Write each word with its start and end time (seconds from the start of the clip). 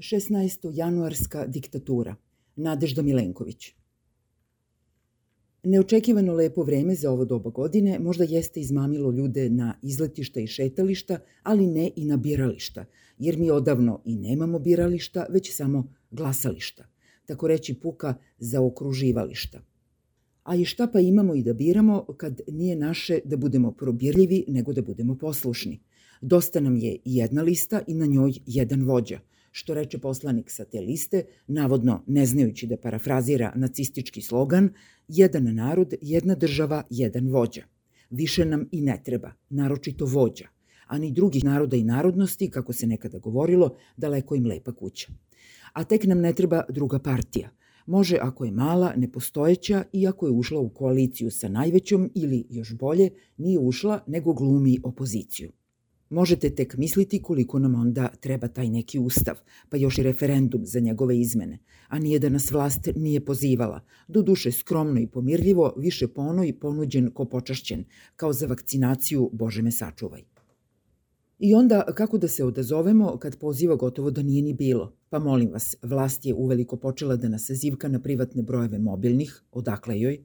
16. 0.00 0.70
januarska 0.72 1.46
diktatura. 1.46 2.16
Nadežda 2.56 3.02
Milenković. 3.02 3.74
Neočekivano 5.62 6.32
lepo 6.32 6.62
vreme 6.62 6.94
za 6.94 7.10
ovo 7.10 7.24
doba 7.24 7.50
godine 7.50 7.98
možda 7.98 8.24
jeste 8.24 8.60
izmamilo 8.60 9.10
ljude 9.10 9.50
na 9.50 9.78
izletišta 9.82 10.40
i 10.40 10.46
šetališta, 10.46 11.18
ali 11.42 11.66
ne 11.66 11.90
i 11.96 12.04
na 12.04 12.16
birališta, 12.16 12.84
jer 13.18 13.38
mi 13.38 13.50
odavno 13.50 14.02
i 14.04 14.16
nemamo 14.16 14.58
birališta, 14.58 15.26
već 15.30 15.54
samo 15.54 15.92
glasališta, 16.10 16.84
tako 17.26 17.48
reći 17.48 17.74
puka 17.74 18.14
za 18.38 18.60
okruživališta. 18.60 19.60
A 20.42 20.56
i 20.56 20.64
šta 20.64 20.86
pa 20.86 21.00
imamo 21.00 21.34
i 21.34 21.42
da 21.42 21.52
biramo 21.52 22.06
kad 22.16 22.40
nije 22.48 22.76
naše 22.76 23.18
da 23.24 23.36
budemo 23.36 23.72
probirljivi, 23.72 24.44
nego 24.48 24.72
da 24.72 24.82
budemo 24.82 25.18
poslušni. 25.18 25.80
Dosta 26.20 26.60
nam 26.60 26.76
je 26.76 26.98
jedna 27.04 27.42
lista 27.42 27.80
i 27.86 27.94
na 27.94 28.06
njoj 28.06 28.32
jedan 28.46 28.82
vođa– 28.82 29.20
što 29.50 29.74
reče 29.74 29.98
poslanik 29.98 30.50
sa 30.50 30.64
te 30.64 30.80
liste, 30.80 31.24
navodno 31.46 32.02
ne 32.06 32.26
znajući 32.26 32.66
da 32.66 32.76
parafrazira 32.76 33.52
nacistički 33.56 34.22
slogan 34.22 34.70
jedan 35.08 35.54
narod, 35.54 35.94
jedna 36.00 36.34
država, 36.34 36.82
jedan 36.90 37.28
vođa. 37.28 37.62
Više 38.10 38.44
nam 38.44 38.68
i 38.72 38.80
ne 38.80 39.00
treba, 39.04 39.32
naročito 39.50 40.04
vođa, 40.04 40.48
a 40.86 40.98
ni 40.98 41.12
drugih 41.12 41.44
naroda 41.44 41.76
i 41.76 41.84
narodnosti, 41.84 42.50
kako 42.50 42.72
se 42.72 42.86
nekada 42.86 43.18
govorilo, 43.18 43.76
daleko 43.96 44.34
im 44.34 44.46
lepa 44.46 44.72
kuća. 44.72 45.12
A 45.72 45.84
tek 45.84 46.04
nam 46.04 46.20
ne 46.20 46.32
treba 46.32 46.62
druga 46.68 46.98
partija. 46.98 47.50
Može 47.86 48.18
ako 48.20 48.44
je 48.44 48.50
mala, 48.50 48.92
nepostojeća 48.96 49.84
i 49.92 50.06
ako 50.06 50.26
je 50.26 50.32
ušla 50.32 50.60
u 50.60 50.68
koaliciju 50.68 51.30
sa 51.30 51.48
najvećom 51.48 52.10
ili, 52.14 52.46
još 52.50 52.74
bolje, 52.74 53.10
nije 53.36 53.58
ušla 53.58 54.04
nego 54.06 54.32
glumi 54.32 54.78
opoziciju. 54.82 55.52
Možete 56.10 56.50
tek 56.54 56.76
misliti 56.76 57.22
koliko 57.22 57.58
nam 57.58 57.74
onda 57.74 58.08
treba 58.20 58.48
taj 58.48 58.68
neki 58.68 58.98
ustav, 58.98 59.34
pa 59.68 59.76
još 59.76 59.98
i 59.98 60.02
referendum 60.02 60.66
za 60.66 60.80
njegove 60.80 61.20
izmene, 61.20 61.58
a 61.88 61.98
nije 61.98 62.18
da 62.18 62.28
nas 62.28 62.50
vlast 62.50 62.88
nije 62.96 63.24
pozivala, 63.24 63.80
do 64.08 64.22
duše 64.22 64.52
skromno 64.52 65.00
i 65.00 65.06
pomirljivo, 65.06 65.74
više 65.76 66.08
pono 66.08 66.44
i 66.44 66.52
ponuđen 66.52 67.10
ko 67.10 67.24
počašćen, 67.24 67.84
kao 68.16 68.32
za 68.32 68.46
vakcinaciju 68.46 69.30
Bože 69.32 69.62
me 69.62 69.70
sačuvaj. 69.70 70.22
I 71.38 71.54
onda 71.54 71.84
kako 71.94 72.18
da 72.18 72.28
se 72.28 72.44
odazovemo 72.44 73.16
kad 73.18 73.38
poziva 73.38 73.76
gotovo 73.76 74.10
da 74.10 74.22
nije 74.22 74.42
ni 74.42 74.54
bilo? 74.54 74.96
Pa 75.10 75.18
molim 75.18 75.50
vas, 75.50 75.76
vlast 75.82 76.26
je 76.26 76.34
uveliko 76.34 76.76
počela 76.76 77.16
da 77.16 77.28
nas 77.28 77.50
zivka 77.50 77.88
na 77.88 78.00
privatne 78.00 78.42
brojeve 78.42 78.78
mobilnih, 78.78 79.42
odakle 79.52 80.00
joj, 80.00 80.18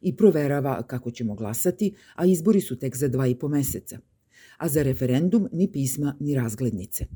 i 0.00 0.16
proverava 0.16 0.82
kako 0.82 1.10
ćemo 1.10 1.34
glasati, 1.34 1.94
a 2.14 2.26
izbori 2.26 2.60
su 2.60 2.78
tek 2.78 2.96
za 2.96 3.08
dva 3.08 3.26
i 3.26 3.34
po 3.34 3.48
meseca– 3.48 3.98
a 4.56 4.68
za 4.68 4.82
referendum 4.82 5.48
ni 5.52 5.72
pisma 5.72 6.16
ni 6.20 6.34
razglednice. 6.34 7.06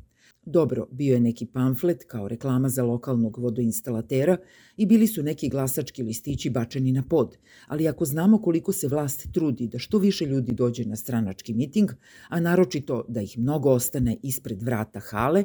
Dobro, 0.49 0.87
bio 0.91 1.15
je 1.15 1.21
neki 1.21 1.47
pamflet 1.47 2.05
kao 2.05 2.29
reklama 2.29 2.69
za 2.69 2.83
lokalnog 2.83 3.39
vodoinstalatera 3.39 4.37
i 4.77 4.87
bili 4.87 5.07
su 5.07 5.23
neki 5.23 5.49
glasački 5.49 6.03
listići 6.03 6.51
bačeni 6.51 6.93
na 6.93 7.03
pod, 7.03 7.37
ali 7.67 7.89
ako 7.89 8.05
znamo 8.05 8.43
koliko 8.43 8.73
se 8.73 8.89
vlast 8.89 9.33
trudi 9.33 9.69
da 9.69 9.79
što 9.79 9.99
više 9.99 10.27
ljudi 10.27 10.53
dođe 10.53 10.85
na 10.85 10.97
stranački 10.97 11.55
miting, 11.55 11.91
a 12.29 12.41
naročito 12.41 13.05
da 13.09 13.21
ih 13.21 13.39
mnogo 13.39 13.71
ostane 13.71 14.17
ispred 14.23 14.63
vrata 14.63 15.01
hale, 15.01 15.45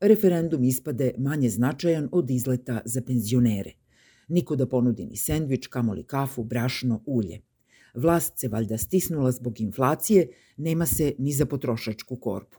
referendum 0.00 0.64
ispade 0.64 1.14
manje 1.18 1.50
značajan 1.50 2.08
od 2.12 2.30
izleta 2.30 2.80
za 2.84 3.02
penzionere. 3.02 3.72
Niko 4.28 4.56
da 4.56 4.66
ponudi 4.66 5.06
ni 5.06 5.16
sendvič, 5.16 5.66
kamoli 5.66 6.02
kafu, 6.02 6.44
brašno, 6.44 7.02
ulje. 7.06 7.40
Vlast 7.94 8.38
se 8.38 8.48
valjda 8.48 8.78
stisnula 8.78 9.32
zbog 9.32 9.60
inflacije, 9.60 10.28
nema 10.56 10.86
se 10.86 11.14
ni 11.18 11.32
za 11.32 11.46
potrošačku 11.46 12.16
korpu. 12.16 12.58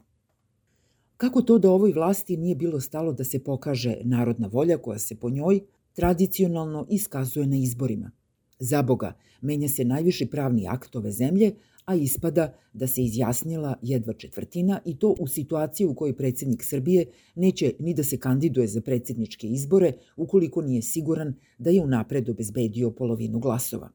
Kako 1.18 1.42
to 1.42 1.58
da 1.58 1.72
ovoj 1.72 1.92
vlasti 1.92 2.38
nije 2.38 2.56
bilo 2.56 2.80
stalo 2.80 3.14
da 3.14 3.24
se 3.24 3.44
pokaže 3.44 3.98
narodna 4.04 4.48
volja 4.48 4.78
koja 4.78 5.00
se 5.00 5.16
po 5.16 5.30
njoj 5.30 5.60
tradicionalno 5.94 6.86
iskazuje 6.90 7.48
na 7.48 7.58
izborima? 7.58 8.12
Za 8.60 8.82
Boga, 8.82 9.14
menja 9.42 9.68
se 9.68 9.86
najviši 9.86 10.26
pravni 10.26 10.68
akt 10.68 10.96
ove 10.96 11.12
zemlje, 11.12 11.56
a 11.86 11.96
ispada 11.96 12.54
da 12.74 12.88
se 12.88 13.04
izjasnila 13.04 13.76
jedva 13.82 14.14
četvrtina 14.14 14.80
i 14.86 14.98
to 14.98 15.16
u 15.20 15.28
situaciji 15.28 15.88
u 15.88 15.96
kojoj 15.96 16.16
predsednik 16.16 16.64
Srbije 16.64 17.06
neće 17.36 17.74
ni 17.80 17.94
da 17.94 18.04
se 18.04 18.18
kandiduje 18.18 18.68
za 18.68 18.82
predsedničke 18.82 19.48
izbore 19.48 19.94
ukoliko 20.18 20.62
nije 20.62 20.82
siguran 20.82 21.34
da 21.58 21.70
je 21.70 21.82
unapred 21.82 22.30
obezbedio 22.30 22.92
polovinu 22.92 23.40
glasova. 23.40 23.90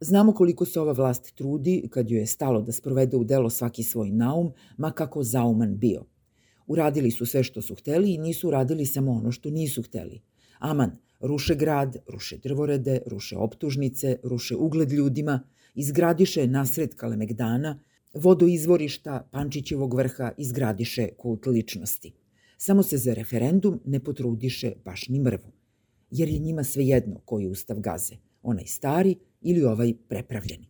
Znamo 0.00 0.32
koliko 0.32 0.64
se 0.64 0.80
ova 0.80 0.92
vlast 0.92 1.34
trudi 1.34 1.88
kad 1.90 2.10
joj 2.10 2.20
je 2.20 2.26
stalo 2.26 2.62
da 2.62 2.72
sprovede 2.72 3.16
u 3.16 3.24
delo 3.24 3.50
svaki 3.50 3.82
svoj 3.82 4.10
naum, 4.10 4.52
ma 4.76 4.90
kako 4.92 5.22
zauman 5.22 5.78
bio. 5.78 6.04
Uradili 6.66 7.10
su 7.10 7.26
sve 7.26 7.42
što 7.44 7.62
su 7.62 7.74
hteli 7.74 8.14
i 8.14 8.18
nisu 8.18 8.48
uradili 8.48 8.86
samo 8.86 9.12
ono 9.12 9.32
što 9.32 9.50
nisu 9.50 9.82
hteli. 9.82 10.20
Aman, 10.58 10.96
ruše 11.20 11.54
grad, 11.54 11.96
ruše 12.08 12.38
drvorede, 12.38 13.00
ruše 13.06 13.36
optužnice, 13.36 14.18
ruše 14.22 14.56
ugled 14.56 14.92
ljudima, 14.92 15.40
izgradiše 15.74 16.46
nasred 16.46 16.94
Kalemegdana, 16.94 17.80
vodoizvorišta 18.14 19.28
Pančićevog 19.32 19.94
vrha 19.94 20.32
izgradiše 20.38 21.08
kult 21.18 21.46
ličnosti. 21.46 22.12
Samo 22.58 22.82
se 22.82 22.96
za 22.96 23.14
referendum 23.14 23.80
ne 23.84 24.00
potrudiše 24.00 24.72
baš 24.84 25.08
ni 25.08 25.20
mrvu. 25.20 25.52
Jer 26.10 26.28
je 26.28 26.38
njima 26.38 26.64
svejedno 26.64 27.20
koji 27.24 27.48
ustav 27.48 27.80
gaze, 27.80 28.14
onaj 28.42 28.66
stari 28.66 29.16
ili 29.40 29.64
ovaj 29.64 29.94
prepravljeni. 30.08 30.69